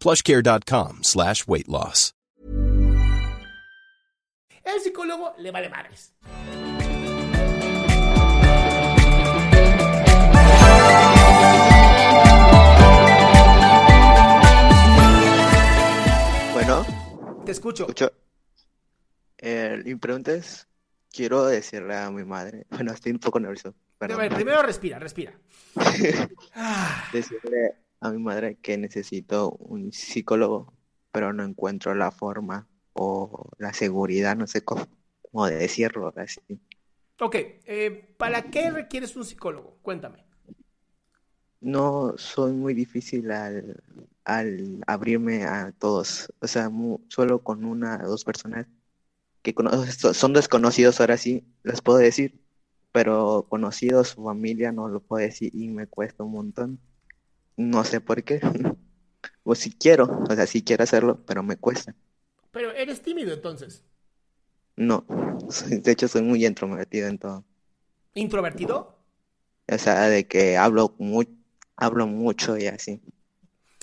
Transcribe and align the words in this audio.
plushcare.com 0.00 0.98
slash 1.02 1.46
weight 1.46 1.68
loss. 1.68 2.12
El 4.64 4.80
psicólogo 4.80 5.32
le 5.38 5.50
vale 5.52 5.68
madres. 5.68 6.12
Bueno, 16.52 16.84
Te 17.44 17.52
escucho. 17.52 17.82
escucho. 17.84 18.10
Eh, 19.38 19.82
mi 19.84 19.94
pregunta 19.96 20.32
es, 20.32 20.66
quiero 21.12 21.44
decirle 21.44 21.94
a 21.96 22.10
mi 22.10 22.24
madre, 22.24 22.66
bueno, 22.70 22.92
estoy 22.92 23.12
un 23.12 23.18
poco 23.18 23.38
nervioso, 23.38 23.68
A 23.68 23.74
pero 23.98 24.16
ver, 24.16 24.34
primero 24.34 24.62
respira, 24.62 24.98
respira. 24.98 25.32
Ah, 26.54 27.04
decirle 27.12 27.76
a 28.00 28.10
mi 28.10 28.18
madre 28.18 28.56
que 28.60 28.78
necesito 28.78 29.52
un 29.52 29.92
psicólogo, 29.92 30.74
pero 31.12 31.32
no 31.32 31.44
encuentro 31.44 31.94
la 31.94 32.10
forma 32.10 32.68
o 32.94 33.50
la 33.58 33.72
seguridad, 33.72 34.36
no 34.36 34.46
sé 34.46 34.64
cómo, 34.64 34.86
cómo 35.22 35.46
decirlo 35.48 36.12
así. 36.16 36.40
ok, 37.20 37.34
eh, 37.66 38.14
¿para 38.18 38.50
qué 38.50 38.70
requieres 38.70 39.16
un 39.16 39.24
psicólogo? 39.24 39.78
Cuéntame. 39.82 40.24
No 41.60 42.14
soy 42.18 42.52
muy 42.52 42.74
difícil 42.74 43.30
al, 43.30 43.82
al 44.24 44.82
abrirme 44.86 45.44
a 45.44 45.72
todos, 45.72 46.32
o 46.40 46.46
sea, 46.46 46.68
mu- 46.70 47.00
solo 47.08 47.42
con 47.42 47.64
una 47.64 48.02
o 48.04 48.08
dos 48.08 48.24
personas 48.24 48.66
que 49.42 49.54
son 50.14 50.32
desconocidos 50.34 51.00
ahora 51.00 51.16
sí, 51.18 51.46
les 51.64 51.82
puedo 51.82 51.98
decir, 51.98 52.40
pero 52.92 53.46
conocidos, 53.50 54.10
su 54.10 54.24
familia 54.24 54.72
no 54.72 54.88
lo 54.88 55.00
puedo 55.02 55.24
decir 55.26 55.52
y 55.54 55.68
me 55.70 55.86
cuesta 55.88 56.24
un 56.24 56.32
montón. 56.32 56.80
No 57.56 57.84
sé 57.84 58.00
por 58.00 58.22
qué. 58.22 58.40
O 59.48 59.54
si 59.54 59.70
quiero, 59.72 60.04
o 60.28 60.34
sea, 60.34 60.44
si 60.46 60.62
quiero 60.64 60.82
hacerlo, 60.82 61.24
pero 61.24 61.42
me 61.42 61.56
cuesta. 61.56 61.94
Pero 62.50 62.72
eres 62.72 63.00
tímido 63.00 63.32
entonces. 63.32 63.84
No, 64.76 65.04
de 65.68 65.92
hecho 65.92 66.08
soy 66.08 66.22
muy 66.22 66.44
introvertido 66.44 67.06
en 67.08 67.18
todo. 67.18 67.44
¿Introvertido? 68.14 68.98
O 69.70 69.78
sea, 69.78 70.08
de 70.08 70.26
que 70.26 70.56
hablo 70.56 70.94
mu- 70.98 71.22
hablo 71.76 72.06
mucho 72.08 72.56
y 72.56 72.66
así. 72.66 73.00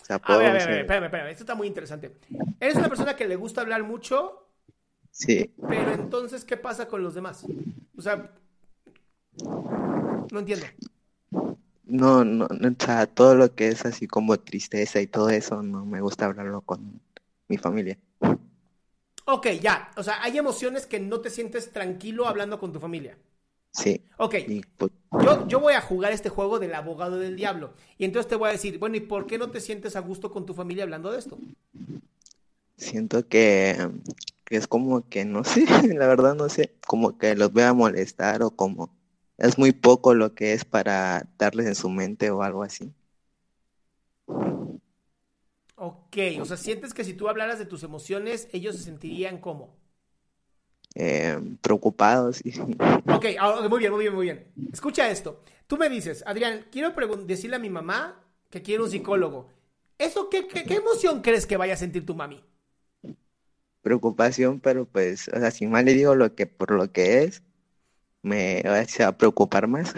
O 0.02 0.06
sea, 0.06 0.20
puedo 0.20 0.40
ver, 0.40 0.48
a 0.50 0.54
ver, 0.54 0.62
a 0.62 0.66
ver, 0.66 0.74
ser- 0.76 0.82
espérame, 0.82 1.06
espérame. 1.06 1.30
Esto 1.32 1.44
está 1.44 1.56
muy 1.56 1.68
interesante. 1.68 2.14
Eres 2.60 2.76
una 2.76 2.90
persona 2.90 3.16
que 3.16 3.28
le 3.28 3.36
gusta 3.38 3.62
hablar 3.62 3.84
mucho, 3.84 4.50
Sí, 5.12 5.54
pero 5.70 5.94
entonces, 5.94 6.44
¿qué 6.44 6.58
pasa 6.58 6.88
con 6.88 7.04
los 7.04 7.14
demás? 7.14 7.46
O 7.98 8.02
sea, 8.02 8.34
no 10.32 10.40
entiendo. 10.40 10.66
No, 11.86 12.24
no, 12.26 12.48
no, 12.48 12.70
o 12.70 12.84
sea, 12.84 13.08
todo 13.08 13.36
lo 13.36 13.54
que 13.56 13.68
es 13.70 13.86
así 13.86 14.08
como 14.08 14.40
tristeza 14.40 15.02
y 15.02 15.08
todo 15.08 15.30
eso, 15.30 15.62
no 15.64 15.86
me 15.86 16.02
gusta 16.02 16.26
hablarlo 16.26 16.62
con 16.62 17.02
mi 17.48 17.58
familia. 17.58 18.00
Ok, 19.26 19.48
ya. 19.62 19.92
O 19.98 20.04
sea, 20.04 20.22
hay 20.24 20.38
emociones 20.38 20.86
que 20.86 21.00
no 21.00 21.20
te 21.22 21.30
sientes 21.30 21.72
tranquilo 21.74 22.28
hablando 22.28 22.60
con 22.60 22.72
tu 22.74 22.80
familia. 22.80 23.18
Sí, 23.72 24.02
Ok, 24.18 24.36
pues, 24.78 24.92
yo, 25.18 25.48
yo 25.48 25.60
voy 25.62 25.74
a 25.76 25.82
jugar 25.82 26.12
este 26.14 26.30
juego 26.30 26.60
del 26.60 26.76
abogado 26.76 27.18
del 27.20 27.36
diablo. 27.38 27.74
Y 27.98 28.06
entonces 28.06 28.30
te 28.30 28.36
voy 28.38 28.50
a 28.50 28.54
decir, 28.54 28.80
bueno, 28.80 28.98
¿y 28.98 29.02
por 29.02 29.28
qué 29.28 29.38
no 29.40 29.52
te 29.52 29.62
sientes 29.62 29.96
a 29.96 30.02
gusto 30.02 30.32
con 30.32 30.46
tu 30.46 30.54
familia 30.56 30.84
hablando 30.86 31.12
de 31.12 31.20
esto? 31.20 31.44
siento 32.78 33.28
que, 33.28 33.78
que 34.46 34.58
es 34.58 34.68
como 34.68 35.08
que, 35.10 35.26
no 35.26 35.44
sé, 35.44 35.66
la 35.96 36.08
verdad 36.08 36.36
no 36.36 36.50
sé, 36.50 36.76
como 36.88 37.18
que 37.18 37.36
los 37.36 37.52
voy 37.54 37.64
a 37.64 37.74
molestar 37.74 38.44
o 38.44 38.52
como 38.52 38.96
es 39.38 39.58
muy 39.58 39.72
poco 39.72 40.14
lo 40.14 40.34
que 40.36 40.54
es 40.54 40.66
para 40.66 41.28
darles 41.38 41.68
en 41.68 41.76
su 41.76 41.90
mente 41.90 42.32
o 42.32 42.44
algo 42.44 42.64
así. 42.64 42.94
Ok, 45.76 46.18
o 46.40 46.46
sea, 46.46 46.58
sientes 46.58 46.94
que 46.94 47.04
si 47.04 47.14
tú 47.14 47.28
hablaras 47.28 47.60
de 47.60 47.66
tus 47.66 47.84
emociones, 47.84 48.48
ellos 48.54 48.76
se 48.78 48.84
sentirían 48.84 49.40
como. 49.40 49.76
Eh, 50.96 51.40
preocupados 51.62 52.40
y 52.46 52.52
Ok, 53.08 53.26
muy 53.70 53.80
bien, 53.80 53.92
muy 53.92 54.02
bien, 54.02 54.16
muy 54.16 54.26
bien. 54.26 54.54
Escucha 54.72 55.10
esto. 55.10 55.42
Tú 55.66 55.78
me 55.78 55.90
dices, 55.90 56.24
Adrián, 56.28 56.68
quiero 56.72 56.94
decirle 57.26 57.56
a 57.56 57.60
mi 57.60 57.70
mamá 57.70 58.24
que 58.50 58.62
quiero 58.62 58.84
un 58.84 58.92
psicólogo. 58.92 59.50
¿Eso 59.98 60.30
qué, 60.30 60.48
qué, 60.48 60.64
qué 60.66 60.76
emoción 60.76 61.22
crees 61.22 61.48
que 61.48 61.58
vaya 61.58 61.74
a 61.74 61.78
sentir 61.78 62.06
tu 62.06 62.16
mami? 62.16 62.44
preocupación, 63.82 64.60
pero 64.60 64.86
pues, 64.86 65.28
o 65.30 65.40
sea, 65.40 65.52
si 65.52 65.68
más 65.68 65.84
le 65.84 65.94
digo 65.94 66.16
lo 66.16 66.34
que 66.36 66.48
por 66.48 66.72
lo 66.72 66.92
que 66.92 67.24
es, 67.24 67.44
me 68.24 68.64
va 68.64 69.08
a 69.08 69.18
preocupar 69.18 69.68
más. 69.68 69.94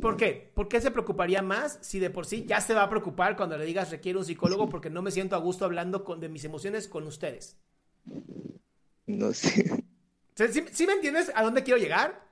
¿Por 0.00 0.16
qué? 0.16 0.52
¿Por 0.54 0.68
qué 0.68 0.80
se 0.80 0.92
preocuparía 0.92 1.42
más 1.42 1.78
si 1.82 1.98
de 1.98 2.10
por 2.10 2.26
sí 2.26 2.44
ya 2.46 2.60
se 2.60 2.74
va 2.74 2.84
a 2.84 2.90
preocupar 2.90 3.36
cuando 3.36 3.58
le 3.58 3.64
digas 3.64 3.90
requiero 3.90 4.20
un 4.20 4.24
psicólogo 4.24 4.68
porque 4.68 4.90
no 4.90 5.02
me 5.02 5.10
siento 5.10 5.34
a 5.34 5.40
gusto 5.40 5.64
hablando 5.64 6.04
con, 6.04 6.20
de 6.20 6.28
mis 6.28 6.44
emociones 6.44 6.86
con 6.86 7.06
ustedes? 7.06 7.56
No 9.06 9.32
sé. 9.32 9.84
¿Sí, 10.34 10.64
sí 10.70 10.86
me 10.86 10.92
entiendes 10.92 11.32
a 11.34 11.42
dónde 11.42 11.64
quiero 11.64 11.80
llegar? 11.80 12.25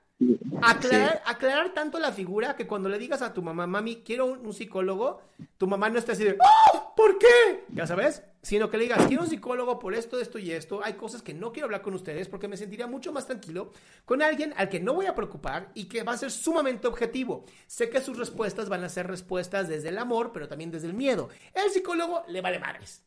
Aclarar, 0.61 1.21
aclarar 1.27 1.75
tanto 1.75 1.99
la 1.99 2.13
figura 2.13 2.57
que 2.57 2.67
cuando 2.67 2.89
le 2.89 2.99
digas 2.99 3.21
a 3.23 3.35
tu 3.35 3.43
mamá, 3.43 3.67
mami, 3.67 4.03
quiero 4.03 4.27
un, 4.27 4.47
un 4.47 4.53
psicólogo, 4.55 5.21
tu 5.59 5.67
mamá 5.67 5.91
no 5.91 5.99
está 5.99 6.13
así 6.13 6.25
de, 6.25 6.39
¡Ah! 6.41 6.93
¿Por 6.97 7.19
qué? 7.19 7.65
Ya 7.73 7.87
sabes, 7.87 8.23
sino 8.41 8.71
que 8.71 8.77
le 8.79 8.85
digas, 8.85 9.05
quiero 9.07 9.25
un 9.25 9.29
psicólogo 9.29 9.79
por 9.79 9.95
esto, 9.95 10.19
esto 10.21 10.39
y 10.39 10.53
esto. 10.53 10.81
Hay 10.83 10.95
cosas 10.95 11.23
que 11.23 11.35
no 11.35 11.53
quiero 11.53 11.67
hablar 11.67 11.83
con 11.83 11.93
ustedes 11.95 12.29
porque 12.29 12.49
me 12.49 12.57
sentiría 12.57 12.87
mucho 12.87 13.13
más 13.13 13.27
tranquilo 13.27 13.73
con 14.05 14.23
alguien 14.23 14.55
al 14.57 14.69
que 14.69 14.81
no 14.81 14.95
voy 14.95 15.07
a 15.07 15.15
preocupar 15.15 15.71
y 15.75 15.87
que 15.87 16.03
va 16.05 16.13
a 16.13 16.17
ser 16.19 16.31
sumamente 16.31 16.87
objetivo. 16.87 17.45
Sé 17.67 17.91
que 17.91 18.01
sus 18.01 18.17
respuestas 18.17 18.69
van 18.69 18.85
a 18.85 18.89
ser 18.89 19.07
respuestas 19.09 19.69
desde 19.69 19.89
el 19.91 19.99
amor, 19.99 20.31
pero 20.33 20.49
también 20.49 20.71
desde 20.71 20.87
el 20.87 20.95
miedo. 20.95 21.29
El 21.53 21.71
psicólogo 21.71 22.23
le 22.29 22.41
vale 22.41 22.59
madres. 22.61 23.03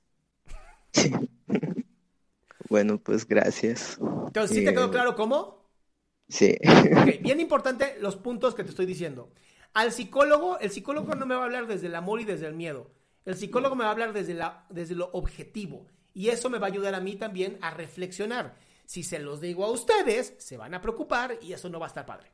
Bueno, 2.69 2.99
pues 2.99 3.27
gracias. 3.27 3.97
Entonces, 4.27 4.53
¿sí 4.53 4.61
te 4.63 4.73
Eh, 4.73 4.73
quedó 4.73 4.91
claro 4.91 5.15
cómo? 5.15 5.56
Sí. 6.29 6.57
Ok, 6.61 7.19
bien 7.21 7.39
importante 7.39 7.97
los 7.99 8.15
puntos 8.15 8.55
que 8.55 8.63
te 8.63 8.69
estoy 8.69 8.85
diciendo. 8.85 9.29
Al 9.73 9.91
psicólogo, 9.91 10.59
el 10.59 10.71
psicólogo 10.71 11.15
no 11.15 11.25
me 11.25 11.35
va 11.35 11.41
a 11.41 11.45
hablar 11.45 11.67
desde 11.67 11.87
el 11.87 11.95
amor 11.95 12.21
y 12.21 12.25
desde 12.25 12.47
el 12.47 12.53
miedo. 12.53 12.89
El 13.25 13.35
psicólogo 13.35 13.75
me 13.75 13.83
va 13.83 13.89
a 13.89 13.93
hablar 13.93 14.13
desde, 14.13 14.33
la, 14.33 14.65
desde 14.69 14.95
lo 14.95 15.09
objetivo. 15.13 15.87
Y 16.13 16.29
eso 16.29 16.49
me 16.49 16.57
va 16.57 16.67
a 16.67 16.69
ayudar 16.69 16.95
a 16.95 16.99
mí 16.99 17.15
también 17.15 17.57
a 17.61 17.71
reflexionar. 17.71 18.55
Si 18.85 19.03
se 19.03 19.19
los 19.19 19.41
digo 19.41 19.65
a 19.65 19.71
ustedes, 19.71 20.33
se 20.37 20.57
van 20.57 20.73
a 20.73 20.81
preocupar 20.81 21.37
y 21.41 21.53
eso 21.53 21.69
no 21.69 21.79
va 21.79 21.87
a 21.87 21.89
estar 21.89 22.05
padre. 22.05 22.31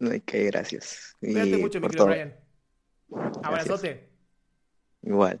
Ok, 0.00 0.32
gracias. 0.32 1.16
Cuídate 1.20 1.56
mucho, 1.56 1.80
mi 1.80 1.86
querido. 1.86 2.06
Brian. 2.06 2.34
Abrazote. 3.42 4.10
Igual. 5.02 5.40